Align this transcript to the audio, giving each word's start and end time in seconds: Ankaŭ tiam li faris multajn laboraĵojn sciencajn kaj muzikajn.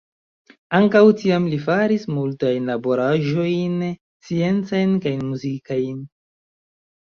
Ankaŭ 0.77 1.01
tiam 1.19 1.45
li 1.53 1.59
faris 1.65 2.07
multajn 2.13 2.73
laboraĵojn 2.73 3.77
sciencajn 3.93 4.99
kaj 5.07 5.15
muzikajn. 5.31 6.05